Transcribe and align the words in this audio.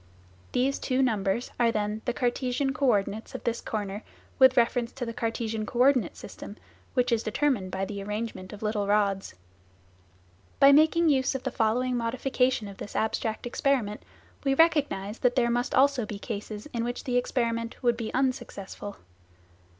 These 0.53 0.79
two 0.79 1.03
numbers 1.03 1.51
are 1.59 1.71
then 1.71 2.01
the" 2.05 2.13
Cartesian 2.21 2.73
co 2.73 2.87
ordinates" 2.89 3.35
of 3.35 3.43
this 3.43 3.61
corner 3.61 4.01
with 4.39 4.57
reference 4.57 4.91
to 4.93 5.05
the" 5.05 5.13
Cartesian 5.13 5.63
co 5.67 5.77
ordinate 5.77 6.17
system" 6.17 6.57
which 6.95 7.11
is 7.11 7.21
determined 7.21 7.69
by 7.69 7.85
the 7.85 8.01
arrangement 8.01 8.51
of 8.51 8.63
little 8.63 8.87
rods. 8.87 9.35
By 10.59 10.71
making 10.71 11.09
use 11.09 11.35
of 11.35 11.43
the 11.43 11.51
following 11.51 11.95
modification 11.97 12.67
of 12.67 12.77
this 12.77 12.95
abstract 12.95 13.45
experiment, 13.45 14.01
we 14.43 14.55
recognise 14.55 15.19
that 15.19 15.35
there 15.35 15.51
must 15.51 15.75
also 15.75 16.07
be 16.07 16.17
cases 16.17 16.65
in 16.73 16.83
which 16.83 17.03
the 17.03 17.15
experiment 17.17 17.83
would 17.83 17.95
be 17.95 18.11
unsuccessful. 18.11 18.97